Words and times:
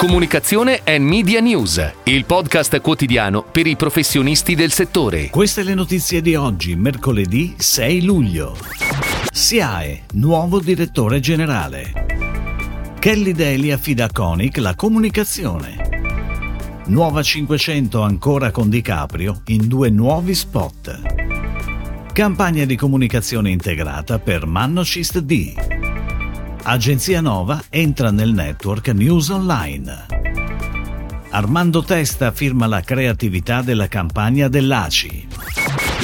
Comunicazione 0.00 0.80
e 0.82 0.98
Media 0.98 1.40
News, 1.40 1.92
il 2.04 2.24
podcast 2.24 2.80
quotidiano 2.80 3.42
per 3.42 3.66
i 3.66 3.76
professionisti 3.76 4.54
del 4.54 4.72
settore. 4.72 5.28
Queste 5.28 5.62
le 5.62 5.74
notizie 5.74 6.22
di 6.22 6.34
oggi, 6.34 6.74
mercoledì 6.74 7.54
6 7.58 8.04
luglio. 8.04 8.56
SIAE, 9.30 10.04
nuovo 10.12 10.58
direttore 10.58 11.20
generale. 11.20 12.06
Kelly 12.98 13.32
Daly 13.32 13.72
affida 13.72 14.06
a 14.06 14.10
Conic 14.10 14.56
la 14.56 14.74
comunicazione. 14.74 16.80
Nuova 16.86 17.22
500 17.22 18.00
ancora 18.00 18.50
con 18.50 18.70
DiCaprio 18.70 19.42
in 19.48 19.68
due 19.68 19.90
nuovi 19.90 20.34
spot. 20.34 22.08
Campagna 22.14 22.64
di 22.64 22.74
comunicazione 22.74 23.50
integrata 23.50 24.18
per 24.18 24.46
Mannocist 24.46 25.18
D. 25.18 25.79
Agenzia 26.62 27.22
Nova 27.22 27.62
entra 27.70 28.10
nel 28.10 28.32
network 28.32 28.88
News 28.88 29.30
Online. 29.30 30.06
Armando 31.30 31.82
Testa 31.82 32.32
firma 32.32 32.66
la 32.66 32.82
creatività 32.82 33.62
della 33.62 33.88
campagna 33.88 34.46
dell'ACI. 34.46 35.29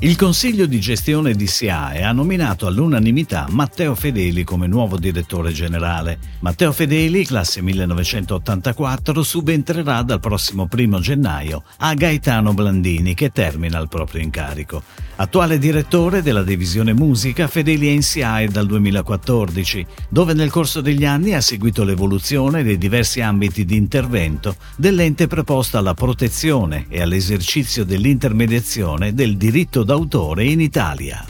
Il 0.00 0.14
Consiglio 0.14 0.66
di 0.66 0.78
gestione 0.78 1.34
di 1.34 1.48
SIAE 1.48 2.04
ha 2.04 2.12
nominato 2.12 2.68
all'unanimità 2.68 3.48
Matteo 3.50 3.96
Fedeli 3.96 4.44
come 4.44 4.68
nuovo 4.68 4.96
direttore 4.96 5.50
generale. 5.50 6.20
Matteo 6.38 6.70
Fedeli, 6.70 7.24
classe 7.24 7.60
1984, 7.62 9.24
subentrerà 9.24 10.02
dal 10.02 10.20
prossimo 10.20 10.68
1 10.72 11.00
gennaio 11.00 11.64
a 11.78 11.94
Gaetano 11.94 12.54
Blandini 12.54 13.14
che 13.14 13.30
termina 13.30 13.80
il 13.80 13.88
proprio 13.88 14.22
incarico. 14.22 14.84
Attuale 15.16 15.58
direttore 15.58 16.22
della 16.22 16.44
divisione 16.44 16.92
musica, 16.92 17.48
Fedeli 17.48 17.88
è 17.88 17.90
in 17.90 18.04
SIAE 18.04 18.50
dal 18.50 18.66
2014, 18.68 19.84
dove 20.08 20.32
nel 20.32 20.48
corso 20.48 20.80
degli 20.80 21.04
anni 21.04 21.34
ha 21.34 21.40
seguito 21.40 21.82
l'evoluzione 21.82 22.62
dei 22.62 22.78
diversi 22.78 23.20
ambiti 23.20 23.64
di 23.64 23.74
intervento 23.74 24.54
dell'ente 24.76 25.26
preposto 25.26 25.76
alla 25.76 25.94
protezione 25.94 26.86
e 26.88 27.02
all'esercizio 27.02 27.84
dell'intermediazione 27.84 29.12
del 29.12 29.36
diritto 29.36 29.82
d'autore 29.88 30.44
in 30.44 30.60
Italia. 30.60 31.24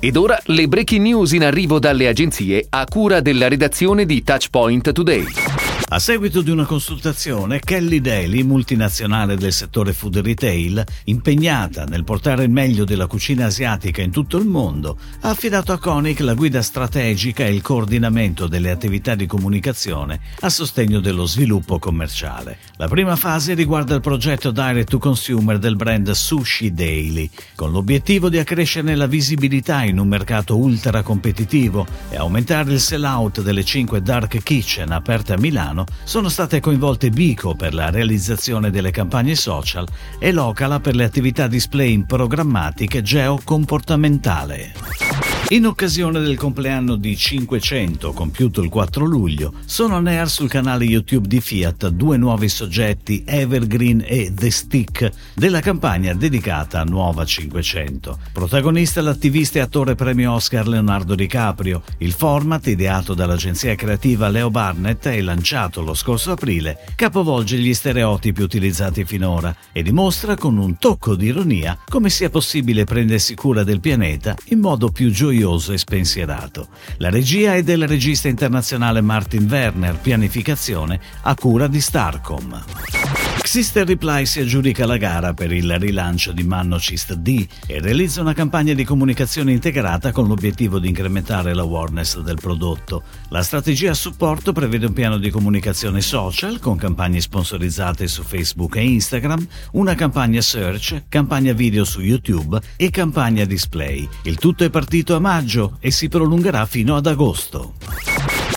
Ed 0.00 0.16
ora 0.16 0.36
le 0.46 0.66
breaking 0.66 1.00
news 1.00 1.30
in 1.30 1.44
arrivo 1.44 1.78
dalle 1.78 2.08
agenzie 2.08 2.66
a 2.68 2.84
cura 2.84 3.20
della 3.20 3.46
redazione 3.46 4.04
di 4.04 4.24
Touchpoint 4.24 4.90
Today. 4.90 5.77
A 5.90 6.00
seguito 6.00 6.42
di 6.42 6.50
una 6.50 6.66
consultazione, 6.66 7.60
Kelly 7.60 8.02
Daly, 8.02 8.42
multinazionale 8.42 9.38
del 9.38 9.54
settore 9.54 9.94
food 9.94 10.18
retail, 10.18 10.84
impegnata 11.04 11.84
nel 11.84 12.04
portare 12.04 12.44
il 12.44 12.50
meglio 12.50 12.84
della 12.84 13.06
cucina 13.06 13.46
asiatica 13.46 14.02
in 14.02 14.10
tutto 14.10 14.36
il 14.36 14.44
mondo, 14.44 14.98
ha 15.22 15.30
affidato 15.30 15.72
a 15.72 15.78
Koenig 15.78 16.20
la 16.20 16.34
guida 16.34 16.60
strategica 16.60 17.46
e 17.46 17.54
il 17.54 17.62
coordinamento 17.62 18.46
delle 18.46 18.70
attività 18.70 19.14
di 19.14 19.24
comunicazione 19.24 20.20
a 20.40 20.50
sostegno 20.50 21.00
dello 21.00 21.24
sviluppo 21.24 21.78
commerciale. 21.78 22.58
La 22.76 22.86
prima 22.86 23.16
fase 23.16 23.54
riguarda 23.54 23.94
il 23.94 24.02
progetto 24.02 24.50
Direct 24.50 24.90
to 24.90 24.98
Consumer 24.98 25.58
del 25.58 25.76
brand 25.76 26.10
Sushi 26.10 26.74
Daily, 26.74 27.30
con 27.54 27.72
l'obiettivo 27.72 28.28
di 28.28 28.36
accrescere 28.36 28.94
la 28.94 29.06
visibilità 29.06 29.84
in 29.84 29.98
un 29.98 30.06
mercato 30.08 30.54
ultra 30.54 31.02
competitivo 31.02 31.86
e 32.10 32.16
aumentare 32.16 32.74
il 32.74 32.80
sell-out 32.80 33.40
delle 33.40 33.64
5 33.64 34.02
dark 34.02 34.42
kitchen 34.42 34.92
aperte 34.92 35.32
a 35.32 35.38
Milano 35.38 35.76
Milano 35.78 35.84
sono 36.04 36.28
state 36.28 36.60
coinvolte 36.60 37.10
Bico 37.10 37.54
per 37.54 37.74
la 37.74 37.90
realizzazione 37.90 38.70
delle 38.70 38.90
campagne 38.90 39.34
social 39.34 39.86
e 40.18 40.32
Locala 40.32 40.80
per 40.80 40.94
le 40.94 41.04
attività 41.04 41.46
display 41.46 41.92
in 41.92 42.06
programmatica 42.06 43.00
geocomportamentale. 43.00 45.27
In 45.50 45.64
occasione 45.64 46.20
del 46.20 46.36
compleanno 46.36 46.96
di 46.96 47.16
500, 47.16 48.12
compiuto 48.12 48.60
il 48.60 48.68
4 48.68 49.06
luglio, 49.06 49.54
sono 49.64 49.96
on 49.96 50.06
air 50.06 50.28
sul 50.28 50.46
canale 50.46 50.84
YouTube 50.84 51.26
di 51.26 51.40
Fiat 51.40 51.88
due 51.88 52.18
nuovi 52.18 52.50
soggetti, 52.50 53.24
Evergreen 53.26 54.04
e 54.06 54.30
The 54.34 54.50
Stick, 54.50 55.10
della 55.32 55.60
campagna 55.60 56.12
dedicata 56.12 56.80
a 56.80 56.84
Nuova 56.84 57.24
500. 57.24 58.18
Protagonista 58.30 59.00
l'attivista 59.00 59.58
e 59.58 59.62
attore 59.62 59.94
premio 59.94 60.32
Oscar 60.32 60.68
Leonardo 60.68 61.14
DiCaprio. 61.14 61.82
Il 61.96 62.12
format, 62.12 62.66
ideato 62.66 63.14
dall'agenzia 63.14 63.74
creativa 63.74 64.28
Leo 64.28 64.50
Barnett 64.50 65.06
e 65.06 65.22
lanciato 65.22 65.80
lo 65.80 65.94
scorso 65.94 66.32
aprile, 66.32 66.76
capovolge 66.94 67.56
gli 67.56 67.72
stereotipi 67.72 68.42
utilizzati 68.42 69.06
finora 69.06 69.56
e 69.72 69.82
dimostra 69.82 70.36
con 70.36 70.58
un 70.58 70.76
tocco 70.76 71.14
di 71.14 71.28
ironia 71.28 71.78
come 71.88 72.10
sia 72.10 72.28
possibile 72.28 72.84
prendersi 72.84 73.34
cura 73.34 73.64
del 73.64 73.80
pianeta 73.80 74.36
in 74.48 74.60
modo 74.60 74.90
più 74.90 75.10
gioioso 75.10 75.36
curioso 75.38 75.72
e 75.72 75.78
spensierato. 75.78 76.68
La 76.96 77.10
regia 77.10 77.54
è 77.54 77.62
del 77.62 77.86
regista 77.86 78.26
internazionale 78.26 79.00
Martin 79.00 79.46
Werner, 79.48 79.96
pianificazione 79.96 80.98
a 81.22 81.34
cura 81.36 81.68
di 81.68 81.80
Starcom. 81.80 82.97
Sister 83.44 83.86
Reply 83.86 84.26
si 84.26 84.40
aggiudica 84.40 84.84
la 84.84 84.98
gara 84.98 85.32
per 85.32 85.52
il 85.52 85.78
rilancio 85.78 86.32
di 86.32 86.42
Mannocist 86.42 87.14
D 87.14 87.46
e 87.66 87.80
realizza 87.80 88.20
una 88.20 88.34
campagna 88.34 88.74
di 88.74 88.84
comunicazione 88.84 89.52
integrata 89.52 90.12
con 90.12 90.26
l'obiettivo 90.26 90.78
di 90.78 90.88
incrementare 90.88 91.54
l'awareness 91.54 92.18
del 92.20 92.38
prodotto. 92.40 93.02
La 93.30 93.42
strategia 93.42 93.92
a 93.92 93.94
supporto 93.94 94.52
prevede 94.52 94.86
un 94.86 94.92
piano 94.92 95.16
di 95.16 95.30
comunicazione 95.30 96.00
social 96.02 96.58
con 96.58 96.76
campagne 96.76 97.20
sponsorizzate 97.20 98.06
su 98.06 98.22
Facebook 98.22 98.76
e 98.76 98.84
Instagram, 98.84 99.46
una 99.72 99.94
campagna 99.94 100.40
search, 100.40 101.04
campagna 101.08 101.52
video 101.52 101.84
su 101.84 102.00
YouTube 102.00 102.60
e 102.76 102.90
campagna 102.90 103.44
display. 103.44 104.06
Il 104.22 104.36
tutto 104.36 104.64
è 104.64 104.70
partito 104.70 105.16
a 105.16 105.20
maggio 105.20 105.78
e 105.80 105.90
si 105.90 106.08
prolungherà 106.08 106.66
fino 106.66 106.96
ad 106.96 107.06
agosto. 107.06 108.07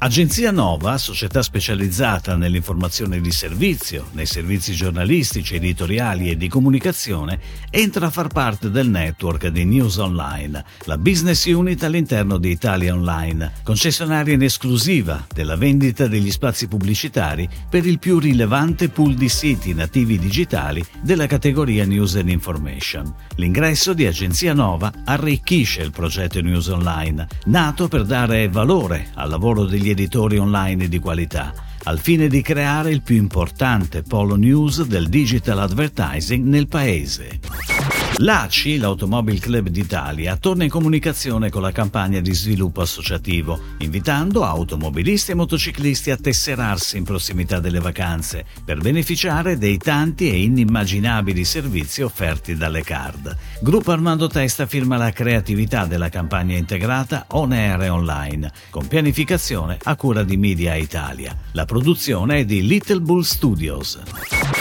Agenzia 0.03 0.49
Nova, 0.49 0.97
società 0.97 1.43
specializzata 1.43 2.35
nell'informazione 2.35 3.21
di 3.21 3.29
servizio, 3.29 4.07
nei 4.13 4.25
servizi 4.25 4.73
giornalistici, 4.73 5.53
editoriali 5.53 6.31
e 6.31 6.37
di 6.37 6.47
comunicazione, 6.47 7.39
entra 7.69 8.07
a 8.07 8.09
far 8.09 8.25
parte 8.25 8.71
del 8.71 8.89
network 8.89 9.49
di 9.49 9.63
News 9.63 9.97
Online, 9.97 10.65
la 10.85 10.97
business 10.97 11.45
unit 11.45 11.83
all'interno 11.83 12.39
di 12.39 12.49
Italia 12.49 12.95
Online, 12.95 13.51
concessionaria 13.61 14.33
in 14.33 14.41
esclusiva 14.41 15.23
della 15.31 15.55
vendita 15.55 16.07
degli 16.07 16.31
spazi 16.31 16.67
pubblicitari 16.67 17.47
per 17.69 17.85
il 17.85 17.99
più 17.99 18.17
rilevante 18.17 18.89
pool 18.89 19.13
di 19.13 19.29
siti 19.29 19.75
nativi 19.75 20.17
digitali 20.17 20.83
della 21.03 21.27
categoria 21.27 21.85
News 21.85 22.15
and 22.15 22.29
Information. 22.29 23.13
L'ingresso 23.35 23.93
di 23.93 24.07
Agenzia 24.07 24.55
Nova 24.55 24.91
arricchisce 25.05 25.83
il 25.83 25.91
progetto 25.91 26.41
News 26.41 26.69
Online, 26.69 27.27
nato 27.45 27.87
per 27.87 28.03
dare 28.03 28.49
valore 28.49 29.11
al 29.13 29.29
lavoro 29.29 29.65
degli 29.65 29.89
editori 29.91 30.37
online 30.37 30.87
di 30.87 30.99
qualità, 30.99 31.53
al 31.83 31.99
fine 31.99 32.27
di 32.27 32.41
creare 32.41 32.91
il 32.91 33.01
più 33.01 33.15
importante 33.15 34.01
polo 34.01 34.35
news 34.35 34.83
del 34.83 35.07
digital 35.07 35.59
advertising 35.59 36.45
nel 36.45 36.67
paese. 36.67 37.39
L'ACI, 38.21 38.77
l'Automobile 38.77 39.39
Club 39.39 39.69
d'Italia, 39.69 40.37
torna 40.37 40.63
in 40.63 40.69
comunicazione 40.69 41.49
con 41.49 41.63
la 41.63 41.71
campagna 41.71 42.19
di 42.19 42.33
sviluppo 42.33 42.81
associativo, 42.81 43.59
invitando 43.79 44.45
automobilisti 44.45 45.31
e 45.31 45.33
motociclisti 45.33 46.11
a 46.11 46.17
tesserarsi 46.17 46.97
in 46.97 47.03
prossimità 47.03 47.59
delle 47.59 47.79
vacanze 47.79 48.45
per 48.63 48.77
beneficiare 48.77 49.57
dei 49.57 49.77
tanti 49.77 50.29
e 50.29 50.43
inimmaginabili 50.43 51.43
servizi 51.43 52.03
offerti 52.03 52.55
dalle 52.55 52.83
card. 52.83 53.35
Gruppo 53.59 53.91
Armando 53.91 54.27
Testa 54.27 54.67
firma 54.67 54.97
la 54.97 55.11
creatività 55.11 55.85
della 55.85 56.09
campagna 56.09 56.55
integrata 56.55 57.25
on 57.29 57.53
air 57.53 57.81
e 57.81 57.89
online, 57.89 58.51
con 58.69 58.85
pianificazione 58.85 59.79
a 59.81 59.95
cura 59.95 60.21
di 60.21 60.37
Media 60.37 60.75
Italia. 60.75 61.35
La 61.53 61.65
produzione 61.65 62.39
è 62.39 62.45
di 62.45 62.67
Little 62.67 62.99
Bull 62.99 63.21
Studios. 63.21 64.60